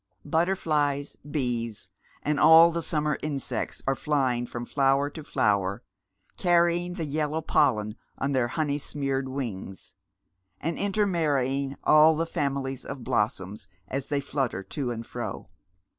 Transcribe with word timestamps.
Butterflies, 0.25 1.15
bees, 1.17 1.87
and 2.23 2.39
all 2.39 2.71
the 2.71 2.81
summer 2.81 3.19
insects, 3.21 3.83
are 3.85 3.93
flying 3.93 4.47
from 4.47 4.65
flower 4.65 5.11
to 5.11 5.23
flower, 5.23 5.83
carrying 6.37 6.95
the 6.95 7.05
yellow 7.05 7.39
pollen 7.41 7.93
on 8.17 8.31
their 8.31 8.47
honey 8.47 8.79
smeared 8.79 9.29
wings, 9.29 9.93
and 10.59 10.75
intermanying 10.79 11.75
all 11.83 12.15
the 12.15 12.25
families 12.25 12.83
of 12.83 13.03
blossoms 13.03 13.67
as 13.87 14.07
they 14.07 14.21
flutter 14.21 14.63
to 14.63 14.89
and 14.89 15.03
fi'o. 15.05 15.49